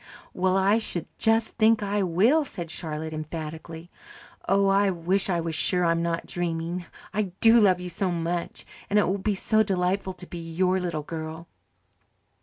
"Well, 0.33 0.57
I 0.57 0.79
should 0.79 1.05
just 1.19 1.57
think 1.59 1.83
I 1.83 2.01
will!" 2.01 2.43
said 2.43 2.71
Charlotte 2.71 3.13
emphatically. 3.13 3.91
"Oh, 4.49 4.65
I 4.65 4.89
wish 4.89 5.29
I 5.29 5.39
was 5.39 5.53
sure 5.53 5.85
I'm 5.85 6.01
not 6.01 6.25
dreaming. 6.25 6.87
I 7.13 7.29
do 7.39 7.59
love 7.59 7.79
you 7.79 7.89
so 7.89 8.09
much, 8.09 8.65
and 8.89 8.97
it 8.97 9.07
will 9.07 9.19
be 9.19 9.35
so 9.35 9.61
delightful 9.61 10.13
to 10.13 10.25
be 10.25 10.39
your 10.39 10.79
little 10.79 11.03
girl." 11.03 11.45